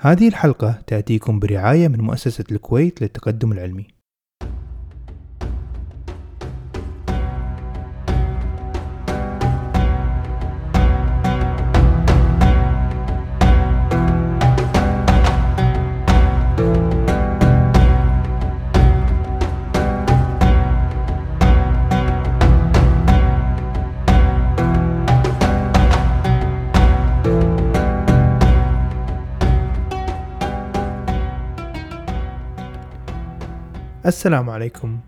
[0.00, 3.97] هذه الحلقة تأتيكم برعاية من مؤسسة الكويت للتقدم العلمي.
[34.08, 34.98] السلام عليكم.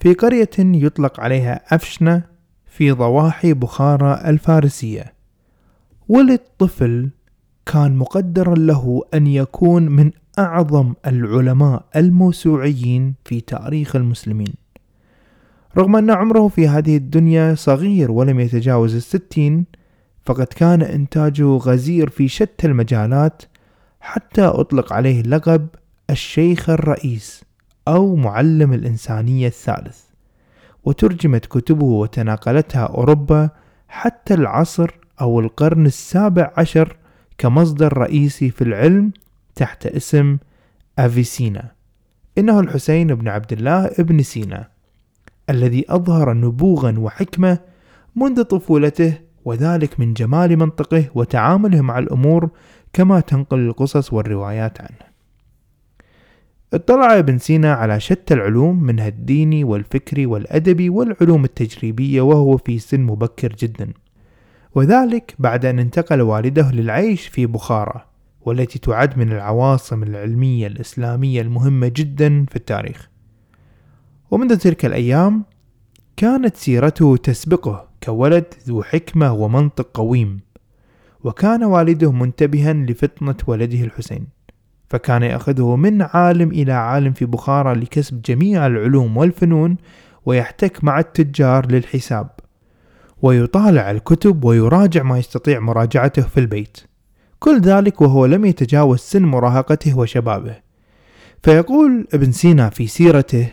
[0.00, 2.22] في قرية يطلق عليها أفشنة
[2.66, 5.14] في ضواحي بخارى الفارسية.
[6.08, 7.10] ولد طفل
[7.66, 14.54] كان مقدرا له أن يكون من أعظم العلماء الموسوعيين في تاريخ المسلمين.
[15.78, 19.64] رغم أن عمره في هذه الدنيا صغير ولم يتجاوز الستين
[20.24, 23.42] فقد كان إنتاجه غزير في شتى المجالات
[24.00, 25.68] حتى أطلق عليه لقب
[26.10, 27.49] الشيخ الرئيس.
[27.88, 30.00] أو معلم الإنسانية الثالث
[30.84, 33.50] وترجمت كتبه وتناقلتها أوروبا
[33.88, 36.96] حتى العصر أو القرن السابع عشر
[37.38, 39.12] كمصدر رئيسي في العلم
[39.54, 40.38] تحت اسم
[40.98, 41.72] أفيسينا
[42.38, 44.68] إنه الحسين بن عبد الله ابن سينا
[45.50, 47.58] الذي أظهر نبوغا وحكمة
[48.16, 52.50] منذ طفولته وذلك من جمال منطقه وتعامله مع الأمور
[52.92, 55.09] كما تنقل القصص والروايات عنه.
[56.74, 63.00] اطلع ابن سينا على شتى العلوم منها الديني والفكري والأدبي والعلوم التجريبية وهو في سن
[63.00, 63.92] مبكر جدا.
[64.74, 68.04] وذلك بعد أن انتقل والده للعيش في بخارى
[68.40, 73.10] والتي تعد من العواصم العلمية الإسلامية المهمة جدا في التاريخ.
[74.30, 75.44] ومنذ تلك الأيام
[76.16, 80.40] كانت سيرته تسبقه كولد ذو حكمة ومنطق قويم
[81.24, 84.39] وكان والده منتبها لفطنة ولده الحسين.
[84.90, 89.76] فكان يأخذه من عالم إلى عالم في بخارى لكسب جميع العلوم والفنون
[90.26, 92.30] ويحتك مع التجار للحساب.
[93.22, 96.78] ويطالع الكتب ويراجع ما يستطيع مراجعته في البيت.
[97.38, 100.56] كل ذلك وهو لم يتجاوز سن مراهقته وشبابه.
[101.42, 103.52] فيقول ابن سينا في سيرته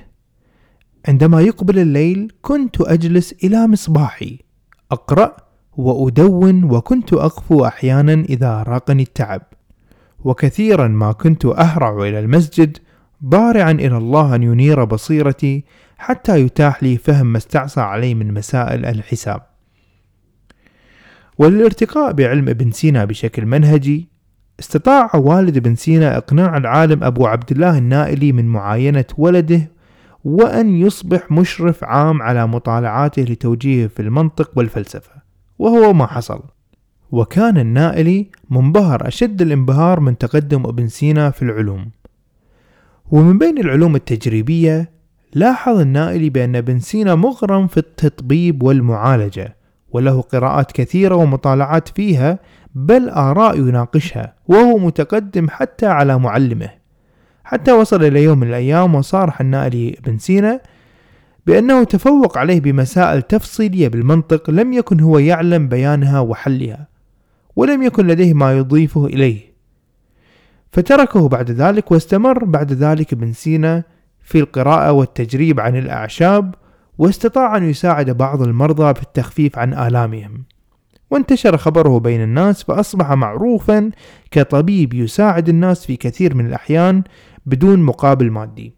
[1.07, 4.39] عندما يقبل الليل كنت أجلس إلى مصباحي
[4.91, 5.35] أقرأ
[5.77, 9.41] وأدون وكنت أقفو أحيانا إذا راقني التعب.
[10.23, 12.77] وكثيرا ما كنت أهرع إلى المسجد
[13.25, 15.63] ضارعا إلى الله أن ينير بصيرتي
[15.97, 19.41] حتى يتاح لي فهم ما استعصى علي من مسائل الحساب.
[21.37, 24.09] وللارتقاء بعلم ابن سينا بشكل منهجي
[24.59, 29.71] استطاع والد ابن سينا إقناع العالم أبو عبد الله النائلي من معاينة ولده
[30.23, 35.11] وأن يصبح مشرف عام على مطالعاته لتوجيهه في المنطق والفلسفة
[35.59, 36.43] وهو ما حصل.
[37.11, 41.89] وكان النائلي منبهر أشد الانبهار من تقدم ابن سينا في العلوم.
[43.11, 44.91] ومن بين العلوم التجريبية
[45.33, 49.55] لاحظ النائلي بأن ابن سينا مغرم في التطبيب والمعالجة
[49.91, 52.39] وله قراءات كثيرة ومطالعات فيها
[52.75, 56.69] بل آراء يناقشها وهو متقدم حتى على معلمه.
[57.43, 60.61] حتى وصل إلى يوم من الأيام وصارح النائلي ابن سينا
[61.47, 66.96] بأنه تفوق عليه بمسائل تفصيلية بالمنطق لم يكن هو يعلم بيانها وحلها.
[67.57, 69.53] ولم يكن لديه ما يضيفه إليه.
[70.71, 73.83] فتركه بعد ذلك واستمر بعد ذلك ابن سينا
[74.21, 76.55] في القراءة والتجريب عن الأعشاب
[76.97, 80.43] واستطاع أن يساعد بعض المرضى في التخفيف عن آلامهم.
[81.11, 83.91] وانتشر خبره بين الناس فأصبح معروفا
[84.31, 87.03] كطبيب يساعد الناس في كثير من الأحيان
[87.45, 88.73] بدون مقابل مادي.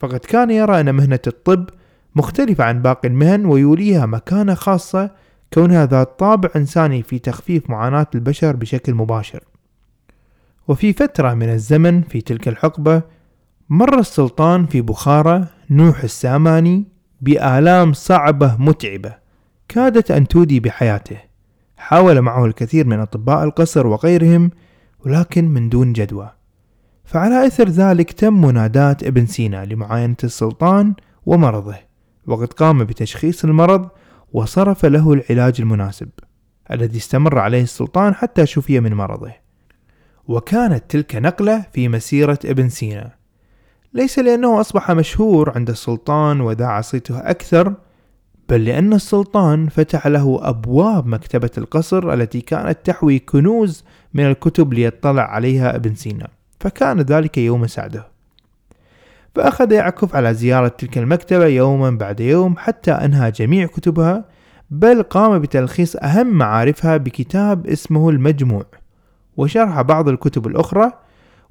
[0.00, 1.68] فقد كان يرى أن مهنة الطب
[2.16, 5.10] مختلفة عن باقي المهن ويوليها مكانة خاصة
[5.54, 9.44] كونها ذات طابع إنساني في تخفيف معاناة البشر بشكل مباشر.
[10.68, 13.02] وفي فترة من الزمن في تلك الحقبة
[13.68, 16.84] مر السلطان في بخارى نوح الساماني
[17.20, 19.14] بآلام صعبة متعبة
[19.68, 21.16] كادت أن تودي بحياته.
[21.76, 24.50] حاول معه الكثير من أطباء القصر وغيرهم
[25.06, 26.30] ولكن من دون جدوى.
[27.04, 30.94] فعلى إثر ذلك تم مناداة ابن سينا لمعاينة السلطان
[31.26, 31.76] ومرضه
[32.26, 33.88] وقد قام بتشخيص المرض
[34.34, 36.08] وصرف له العلاج المناسب
[36.70, 39.32] الذي استمر عليه السلطان حتى شفي من مرضه.
[40.28, 43.10] وكانت تلك نقلة في مسيرة ابن سينا.
[43.92, 47.74] ليس لأنه أصبح مشهور عند السلطان وذاع صيته أكثر
[48.48, 53.84] بل لأن السلطان فتح له أبواب مكتبة القصر التي كانت تحوي كنوز
[54.14, 56.28] من الكتب ليطلع عليها ابن سينا
[56.60, 58.13] فكان ذلك يوم سعده.
[59.34, 64.24] فأخذ يعكف على زيارة تلك المكتبة يوما بعد يوم حتى أنهى جميع كتبها
[64.70, 68.64] بل قام بتلخيص أهم معارفها بكتاب اسمه المجموع
[69.36, 70.92] وشرح بعض الكتب الأخرى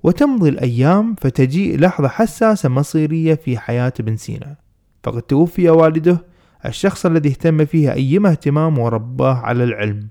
[0.04, 4.56] وتمضي الأيام فتجيء لحظة حساسة مصيرية في حياة ابن سينا.
[5.04, 6.26] فقد توفي والده
[6.66, 10.08] الشخص الذي اهتم فيه أيما اهتمام ورباه على العلم.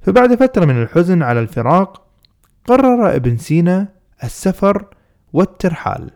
[0.00, 2.06] فبعد فترة من الحزن على الفراق
[2.66, 3.88] قرر ابن سينا
[4.24, 4.86] السفر
[5.32, 6.10] والترحال.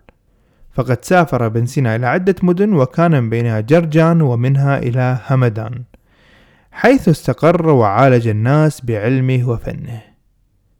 [0.79, 5.83] فقد سافر ابن سينا إلى عدة مدن وكان من بينها جرجان ومنها إلى همدان
[6.73, 10.03] حيث استقر وعالج الناس بعلمه وفنه.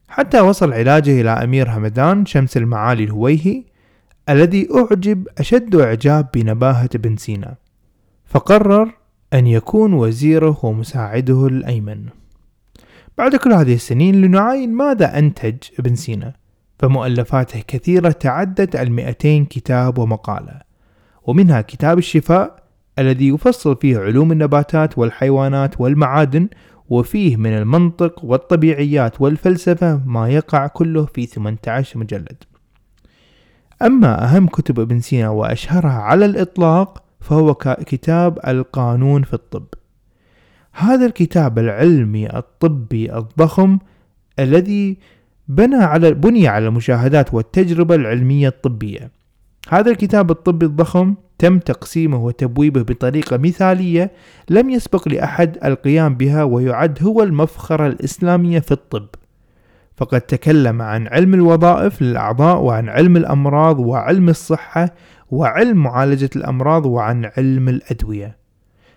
[0.07, 3.63] حتى وصل علاجه إلى أمير همدان شمس المعالي الهويهي
[4.29, 7.55] الذي أعجب أشد إعجاب بنباهة ابن سينا
[8.25, 8.91] فقرر
[9.33, 12.05] أن يكون وزيره ومساعده الأيمن.
[13.17, 16.33] بعد كل هذه السنين لنعاين ماذا أنتج ابن سينا
[16.79, 20.61] فمؤلفاته كثيرة تعدت المئتين كتاب ومقالة.
[21.23, 22.63] ومنها كتاب الشفاء
[22.99, 26.47] الذي يفصل فيه علوم النباتات والحيوانات والمعادن
[26.89, 32.43] وفيه من المنطق والطبيعيات والفلسفة ما يقع كله في 18 مجلد.
[33.81, 39.65] أما أهم كتب ابن سينا وأشهرها على الإطلاق فهو كتاب القانون في الطب.
[40.71, 43.79] هذا الكتاب العلمي الطبي الضخم
[44.39, 44.97] الذي
[45.49, 49.11] بنى على بني على المشاهدات والتجربة العلمية الطبية.
[49.69, 54.11] هذا الكتاب الطبي الضخم تم تقسيمه وتبويبه بطريقة مثالية
[54.49, 59.07] لم يسبق لأحد القيام بها ويعد هو المفخرة الإسلامية في الطب.
[59.97, 64.93] فقد تكلم عن علم الوظائف للأعضاء وعن علم الأمراض وعلم الصحة
[65.31, 68.37] وعلم معالجة الأمراض وعن علم الأدوية.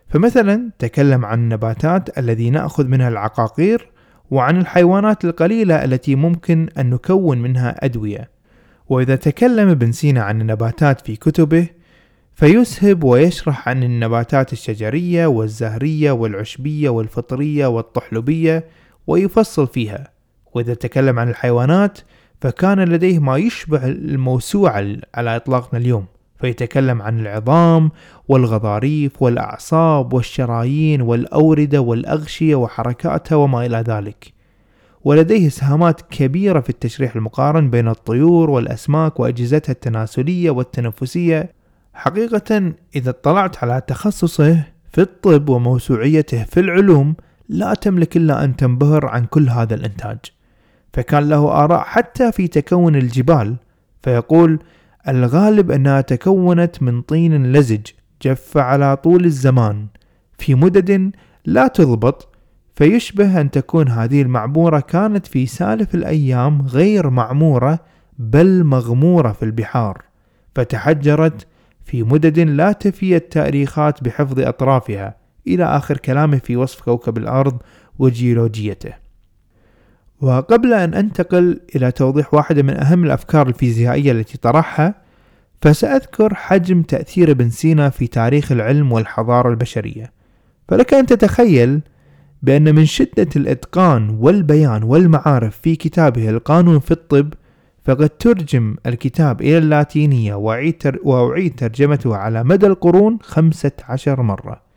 [0.09, 3.92] فمثلا تكلم عن النباتات الذي نأخذ منها العقاقير
[4.33, 8.31] وعن الحيوانات القليلة التي ممكن أن نكون منها أدوية.
[8.89, 11.67] وإذا تكلم ابن سينا عن النباتات في كتبه
[12.35, 18.65] فيسهب ويشرح عن النباتات الشجرية والزهرية والعشبية والفطرية والطحلبية
[19.07, 20.09] ويفصل فيها.
[20.55, 21.99] وإذا تكلم عن الحيوانات
[22.41, 26.07] فكان لديه ما يشبه الموسوعة على إطلاقنا اليوم.
[26.43, 27.91] فيتكلم عن العظام
[28.29, 34.33] والغضاريف والأعصاب والشرايين والأوردة والأغشية وحركاتها وما إلى ذلك.
[35.05, 41.53] ولديه إسهامات كبيرة في التشريح المقارن بين الطيور والأسماك وأجهزتها التناسلية والتنفسية.
[41.95, 44.63] حقيقة إذا اطلعت على تخصصه
[44.93, 47.15] في الطب وموسوعيته في العلوم
[47.49, 50.19] لا تملك إلا أن تنبهر عن كل هذا الإنتاج.
[50.93, 53.57] فكان له آراء حتى في تكون الجبال.
[54.03, 54.59] فيقول
[55.09, 57.87] الغالب أنها تكونت من طين لزج
[58.23, 59.87] جف على طول الزمان.
[60.39, 61.13] في مدد
[61.45, 62.29] لا تضبط
[62.77, 67.79] فيشبه أن تكون هذه المعمورة كانت في سالف الأيام غير معمورة
[68.19, 70.03] بل مغمورة في البحار.
[70.55, 71.47] فتحجرت
[71.85, 75.17] في مدد لا تفي التاريخات بحفظ أطرافها.
[75.47, 77.63] إلى آخر كلامه في وصف كوكب الأرض
[77.99, 79.02] وجيولوجيته.
[80.23, 84.95] وقبل أن أنتقل إلى توضيح واحدة من أهم الأفكار الفيزيائية التي طرحها
[85.63, 90.13] فسأذكر حجم تأثير ابن سينا في تاريخ العلم والحضارة البشرية.
[90.69, 91.81] فلك أن تتخيل
[92.43, 97.35] بأن من شدة الإتقان والبيان والمعارف في كتابه القانون في الطب
[97.85, 100.35] فقد ترجم الكتاب إلى اللاتينية
[101.05, 104.72] وأعيد ترجمته على مدى القرون خمسة عشر مرة.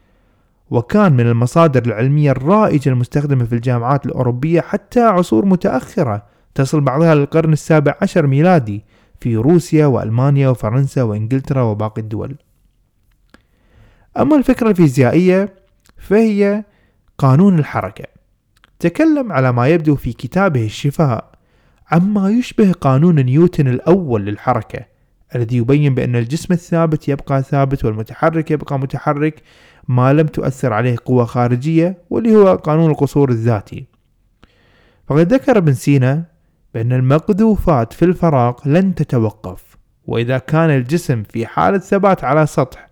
[0.76, 6.24] وكان من المصادر العلمية الرائجة المستخدمة في الجامعات الأوروبية حتى عصور متأخرة
[6.56, 8.84] تصل بعضها للقرن السابع عشر ميلادي
[9.20, 12.36] في روسيا وألمانيا وفرنسا وإنجلترا وباقي الدول.
[14.18, 15.54] أما الفكرة الفيزيائية
[15.98, 16.64] فهي
[17.18, 18.06] قانون الحركة.
[18.80, 21.32] تكلم على ما يبدو في كتابه الشفاء
[21.92, 24.86] عما يشبه قانون نيوتن الأول للحركة
[25.36, 29.42] الذي يبين بأن الجسم الثابت يبقى ثابت والمتحرك يبقى متحرك
[29.88, 33.86] ما لم تؤثر عليه قوة خارجية واللي هو قانون القصور الذاتي.
[35.08, 36.26] فقد ذكر ابن سينا
[36.74, 42.90] بأن المقذوفات في الفراغ لن تتوقف وإذا كان الجسم في حالة ثبات على سطح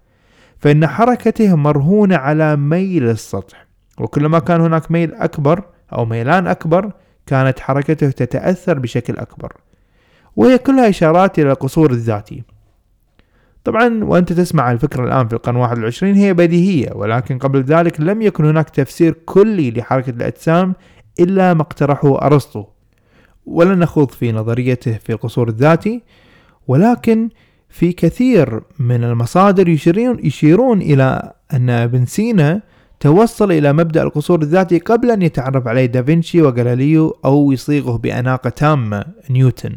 [0.59, 3.67] فإن حركته مرهونة على ميل السطح.
[3.99, 6.91] وكلما كان هناك ميل أكبر أو ميلان أكبر
[7.25, 9.53] كانت حركته تتأثر بشكل أكبر.
[10.35, 12.43] وهي كلها إشارات إلى القصور الذاتي.
[13.63, 18.45] طبعا وأنت تسمع الفكرة الآن في القرن 21 هي بديهية ولكن قبل ذلك لم يكن
[18.45, 20.73] هناك تفسير كلي لحركة الأجسام
[21.19, 22.65] إلا ما اقترحه أرسطو.
[23.45, 26.01] ولن نخوض في نظريته في القصور الذاتي
[26.67, 27.29] ولكن
[27.69, 32.61] في كثير من المصادر يشيرون, يشيرون إلى أن ابن سينا
[32.99, 39.05] توصل إلى مبدأ القصور الذاتي قبل أن يتعرف عليه دافنشي وغاليليو أو يصيغه بأناقة تامة
[39.29, 39.75] نيوتن.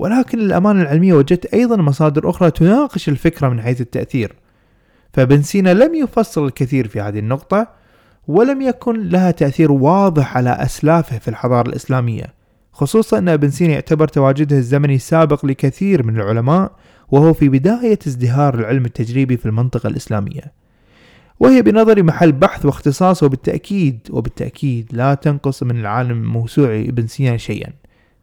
[0.00, 4.32] ولكن للأمانة العلمية وجدت أيضا مصادر أخرى تناقش الفكرة من حيث التأثير.
[5.12, 7.68] فابن سينا لم يفصل الكثير في هذه النقطة
[8.28, 12.34] ولم يكن لها تأثير واضح على أسلافه في الحضارة الإسلامية.
[12.72, 16.72] خصوصا أن ابن سينا يعتبر تواجده الزمني سابق لكثير من العلماء
[17.10, 20.52] وهو في بداية ازدهار العلم التجريبي في المنطقة الإسلامية.
[21.40, 27.72] وهي بنظري محل بحث واختصاص وبالتأكيد وبالتأكيد لا تنقص من العالم الموسوعي ابن سينا شيئا.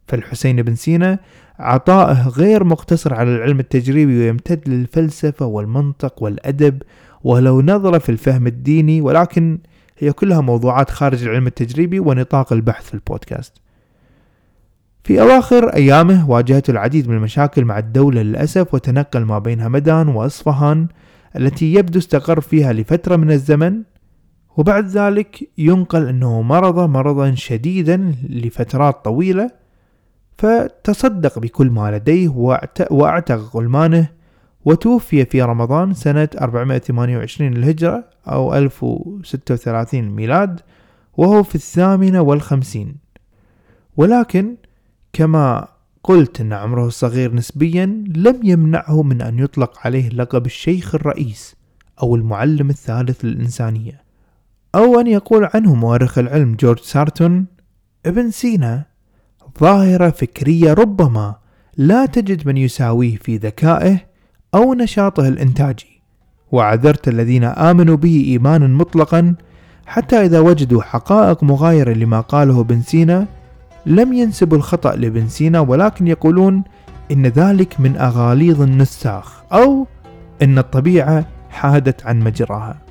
[0.08, 1.18] فالحسين بن سينا
[1.58, 6.82] عطائه غير مقتصر على العلم التجريبي ويمتد للفلسفة والمنطق والأدب
[7.24, 9.58] ولو نظرة في الفهم الديني ولكن
[9.98, 13.52] هي كلها موضوعات خارج العلم التجريبي ونطاق البحث في البودكاست.
[15.04, 20.88] في أواخر أيامه واجهته العديد من المشاكل مع الدولة للأسف وتنقل ما بين همدان وأصفهان
[21.36, 23.82] التي يبدو استقر فيها لفترة من الزمن
[24.56, 29.50] وبعد ذلك ينقل أنه مرض مرضا شديدا لفترات طويلة
[30.38, 32.28] فتصدق بكل ما لديه
[32.90, 34.08] وأعتق غلمانه
[34.64, 40.60] وتوفي في رمضان سنة 428 الهجرة أو 1036 الميلاد
[41.16, 42.96] وهو في الثامنة والخمسين.
[43.96, 44.56] ولكن
[45.12, 45.68] كما
[46.02, 51.56] قلت أن عمره الصغير نسبيا لم يمنعه من أن يطلق عليه لقب الشيخ الرئيس
[52.02, 54.02] أو المعلم الثالث للإنسانية
[54.74, 57.46] أو أن يقول عنه مؤرخ العلم جورج سارتون
[58.06, 58.84] ابن سينا
[59.60, 61.34] ظاهرة فكرية ربما
[61.76, 63.98] لا تجد من يساويه في ذكائه
[64.54, 66.02] أو نشاطه الإنتاجي
[66.52, 69.34] وعذرت الذين آمنوا به إيمانا مطلقا
[69.86, 73.26] حتى إذا وجدوا حقائق مغايرة لما قاله ابن سينا
[73.86, 76.64] لم ينسبوا الخطأ لابن سينا ولكن يقولون
[77.12, 79.86] إن ذلك من أغاليظ النساخ أو
[80.42, 82.87] إن الطبيعة حادت عن مجراها.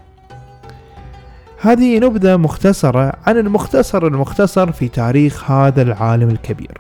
[1.61, 6.77] هذه نبذة مختصرة عن المختصر المختصر في تاريخ هذا العالم الكبير.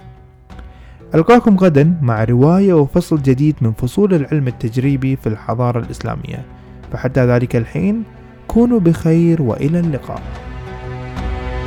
[1.15, 6.45] ألقاكم غدا مع رواية وفصل جديد من فصول العلم التجريبي في الحضارة الإسلامية.
[6.91, 8.03] فحتى ذلك الحين
[8.47, 10.21] كونوا بخير وإلى اللقاء.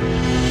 [0.01, 0.50] thank you